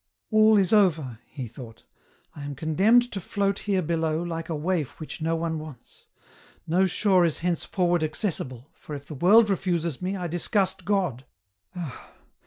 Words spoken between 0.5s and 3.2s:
is over," he thought; "I am condemned